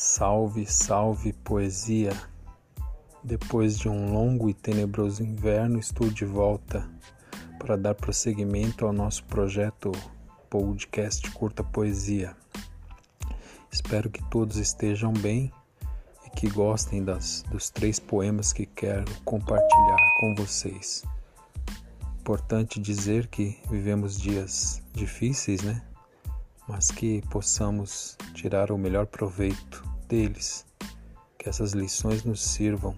Salve, 0.00 0.64
salve 0.64 1.32
poesia! 1.32 2.12
Depois 3.24 3.76
de 3.76 3.88
um 3.88 4.12
longo 4.12 4.48
e 4.48 4.54
tenebroso 4.54 5.24
inverno, 5.24 5.76
estou 5.76 6.08
de 6.08 6.24
volta 6.24 6.88
para 7.58 7.76
dar 7.76 7.96
prosseguimento 7.96 8.86
ao 8.86 8.92
nosso 8.92 9.24
projeto 9.24 9.90
podcast 10.48 11.28
Curta 11.32 11.64
Poesia. 11.64 12.36
Espero 13.72 14.08
que 14.08 14.22
todos 14.30 14.56
estejam 14.58 15.12
bem 15.12 15.52
e 16.24 16.30
que 16.30 16.48
gostem 16.48 17.02
das, 17.02 17.42
dos 17.50 17.68
três 17.68 17.98
poemas 17.98 18.52
que 18.52 18.66
quero 18.66 19.12
compartilhar 19.24 19.98
com 20.20 20.36
vocês. 20.36 21.02
Importante 22.20 22.78
dizer 22.78 23.26
que 23.26 23.58
vivemos 23.68 24.16
dias 24.16 24.80
difíceis, 24.92 25.60
né? 25.64 25.82
Mas 26.68 26.88
que 26.88 27.20
possamos 27.30 28.16
tirar 28.32 28.70
o 28.70 28.78
melhor 28.78 29.06
proveito 29.06 29.87
deles, 30.08 30.66
que 31.38 31.48
essas 31.48 31.72
lições 31.72 32.24
nos 32.24 32.42
sirvam 32.42 32.96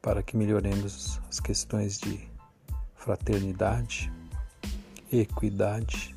para 0.00 0.22
que 0.22 0.36
melhoremos 0.36 1.20
as 1.28 1.38
questões 1.38 1.98
de 1.98 2.26
fraternidade, 2.96 4.10
equidade, 5.12 6.16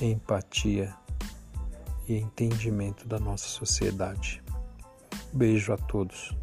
empatia 0.00 0.94
e 2.08 2.16
entendimento 2.16 3.06
da 3.06 3.18
nossa 3.18 3.46
sociedade. 3.46 4.42
Beijo 5.32 5.72
a 5.72 5.76
todos. 5.76 6.34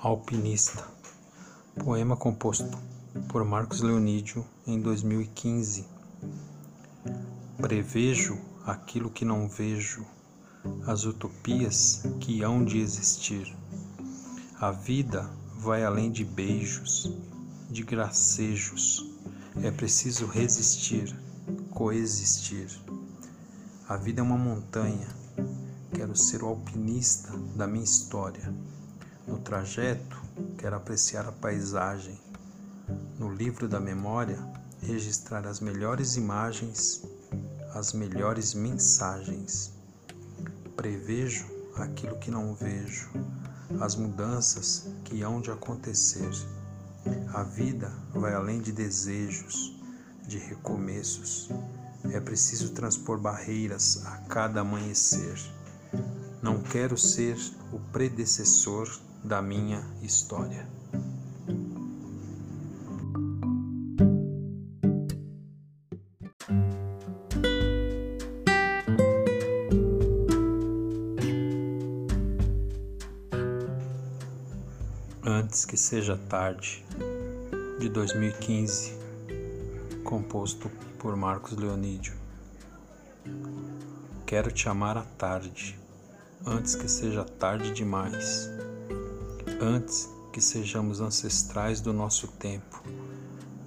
Alpinista 0.00 0.97
Poema 1.78 2.16
composto 2.16 2.76
por 3.28 3.44
Marcos 3.44 3.80
Leonídio 3.80 4.44
em 4.66 4.80
2015. 4.80 5.86
Prevejo 7.56 8.38
aquilo 8.66 9.08
que 9.08 9.24
não 9.24 9.48
vejo, 9.48 10.04
as 10.86 11.04
utopias 11.04 12.02
que 12.20 12.42
hão 12.42 12.64
de 12.64 12.78
existir. 12.78 13.56
A 14.60 14.72
vida 14.72 15.30
vai 15.56 15.84
além 15.84 16.10
de 16.10 16.24
beijos, 16.24 17.12
de 17.70 17.84
gracejos. 17.84 19.06
É 19.62 19.70
preciso 19.70 20.26
resistir, 20.26 21.16
coexistir. 21.70 22.68
A 23.88 23.96
vida 23.96 24.20
é 24.20 24.22
uma 24.22 24.36
montanha. 24.36 25.08
Quero 25.94 26.14
ser 26.16 26.42
o 26.42 26.48
alpinista 26.48 27.30
da 27.56 27.66
minha 27.66 27.84
história. 27.84 28.52
No 29.28 29.36
trajeto, 29.38 30.16
quero 30.56 30.74
apreciar 30.74 31.28
a 31.28 31.32
paisagem. 31.32 32.18
No 33.18 33.30
livro 33.30 33.68
da 33.68 33.78
memória, 33.78 34.38
registrar 34.80 35.46
as 35.46 35.60
melhores 35.60 36.16
imagens, 36.16 37.02
as 37.74 37.92
melhores 37.92 38.54
mensagens. 38.54 39.70
Prevejo 40.74 41.44
aquilo 41.76 42.16
que 42.16 42.30
não 42.30 42.54
vejo, 42.54 43.10
as 43.78 43.94
mudanças 43.96 44.88
que 45.04 45.20
hão 45.20 45.42
de 45.42 45.50
acontecer. 45.50 46.30
A 47.34 47.42
vida 47.42 47.92
vai 48.14 48.32
além 48.32 48.62
de 48.62 48.72
desejos, 48.72 49.78
de 50.26 50.38
recomeços. 50.38 51.50
É 52.12 52.18
preciso 52.18 52.70
transpor 52.70 53.18
barreiras 53.18 54.06
a 54.06 54.16
cada 54.22 54.62
amanhecer. 54.62 55.38
Não 56.40 56.62
quero 56.62 56.96
ser 56.96 57.36
o 57.70 57.78
predecessor 57.92 58.88
da 59.24 59.42
minha 59.42 59.84
história. 60.02 60.66
Antes 75.22 75.64
que 75.64 75.76
seja 75.76 76.16
tarde, 76.28 76.84
de 77.78 77.88
2015, 77.88 78.96
composto 80.04 80.70
por 80.98 81.16
Marcos 81.16 81.56
Leonídio. 81.56 82.14
Quero 84.26 84.50
te 84.50 84.68
amar 84.68 84.96
à 84.96 85.02
tarde, 85.02 85.78
antes 86.46 86.74
que 86.74 86.88
seja 86.88 87.24
tarde 87.24 87.72
demais 87.72 88.50
antes 89.60 90.08
que 90.32 90.40
sejamos 90.40 91.00
ancestrais 91.00 91.80
do 91.80 91.92
nosso 91.92 92.28
tempo, 92.28 92.82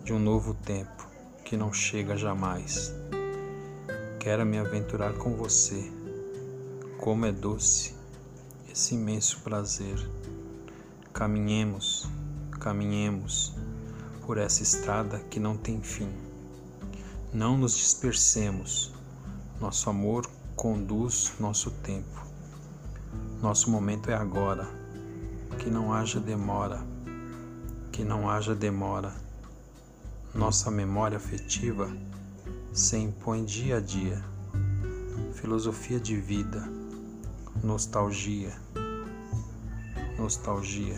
de 0.04 0.14
um 0.14 0.20
novo 0.20 0.54
tempo 0.54 1.06
que 1.44 1.58
não 1.58 1.74
chega 1.74 2.16
jamais. 2.16 2.94
Quero 4.20 4.46
me 4.46 4.58
aventurar 4.58 5.14
com 5.14 5.36
você. 5.36 5.92
Como 6.98 7.26
é 7.26 7.32
doce 7.32 7.94
esse 8.72 8.96
imenso 8.96 9.42
prazer. 9.42 9.98
Caminhemos, 11.12 12.08
caminhemos 12.60 13.54
por 14.26 14.38
essa 14.38 14.64
estrada 14.64 15.20
que 15.30 15.40
não 15.40 15.58
tem 15.58 15.82
fim. 15.82 16.10
Não 17.34 17.58
nos 17.58 17.76
dispersemos. 17.76 18.94
Nosso 19.60 19.90
amor 19.90 20.26
conduz 20.56 21.34
nosso 21.40 21.70
tempo. 21.70 22.26
Nosso 23.42 23.70
momento 23.70 24.10
é 24.10 24.14
agora 24.14 24.81
que 25.58 25.70
não 25.70 25.94
haja 25.94 26.20
demora, 26.20 26.84
que 27.92 28.04
não 28.04 28.30
haja 28.30 28.56
demora. 28.56 29.14
Nossa 30.34 30.72
memória 30.72 31.18
afetiva 31.18 31.92
se 32.74 32.98
impõe 32.98 33.44
dia 33.44 33.78
a 33.78 33.80
dia. 33.80 34.24
Filosofia 35.34 36.00
de 36.00 36.16
vida, 36.16 36.64
nostalgia, 37.64 38.54
nostalgia. 40.18 40.98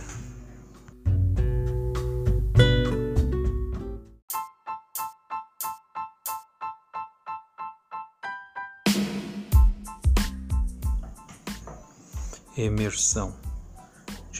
Emersão 12.55 13.33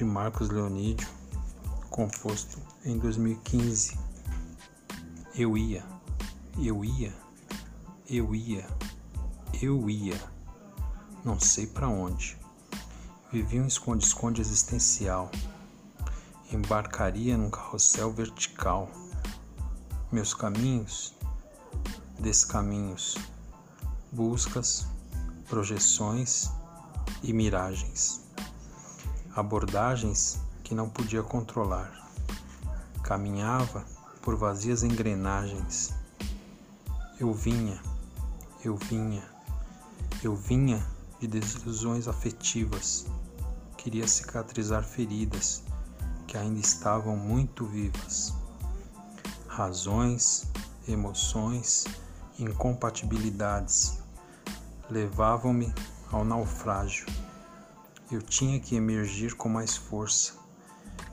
de 0.03 0.09
Marcos 0.09 0.49
Leonídio, 0.49 1.07
composto 1.89 2.59
em 2.83 2.99
2015. 2.99 3.97
Eu 5.33 5.57
ia, 5.57 5.81
eu 6.59 6.83
ia, 6.83 7.13
eu 8.09 8.35
ia, 8.35 8.67
eu 9.61 9.89
ia, 9.89 10.21
não 11.23 11.39
sei 11.39 11.67
para 11.67 11.87
onde. 11.87 12.37
Vivia 13.31 13.63
um 13.63 13.67
esconde-esconde 13.67 14.41
existencial. 14.41 15.31
Embarcaria 16.51 17.37
num 17.37 17.49
carrossel 17.49 18.11
vertical. 18.11 18.91
Meus 20.11 20.33
caminhos, 20.33 21.13
descaminhos, 22.19 23.17
buscas, 24.11 24.85
projeções 25.47 26.49
e 27.23 27.31
miragens 27.31 28.22
abordagens 29.35 30.39
que 30.63 30.75
não 30.75 30.89
podia 30.89 31.23
controlar. 31.23 31.91
Caminhava 33.03 33.83
por 34.21 34.35
vazias 34.35 34.83
engrenagens. 34.83 35.93
Eu 37.19 37.33
vinha, 37.33 37.81
eu 38.63 38.75
vinha, 38.75 39.23
eu 40.23 40.35
vinha 40.35 40.85
de 41.19 41.27
desilusões 41.27 42.07
afetivas. 42.07 43.05
Queria 43.77 44.07
cicatrizar 44.07 44.83
feridas 44.83 45.63
que 46.27 46.37
ainda 46.37 46.59
estavam 46.59 47.17
muito 47.17 47.65
vivas. 47.65 48.33
Razões, 49.47 50.47
emoções, 50.87 51.85
incompatibilidades 52.39 53.99
levavam-me 54.89 55.73
ao 56.11 56.23
naufrágio. 56.23 57.05
Eu 58.13 58.21
tinha 58.21 58.59
que 58.59 58.75
emergir 58.75 59.33
com 59.33 59.49
mais 59.49 59.75
força. 59.75 60.33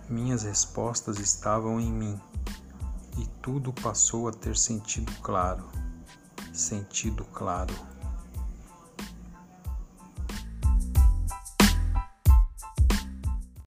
Minhas 0.06 0.43
respostas 0.43 1.19
estavam 1.19 1.81
em 1.81 1.91
mim 1.91 2.20
e 3.17 3.26
tudo 3.41 3.73
passou 3.73 4.29
a 4.29 4.32
ter 4.32 4.55
sentido 4.55 5.11
claro. 5.23 5.64
Sentido 6.52 7.25
claro. 7.32 7.73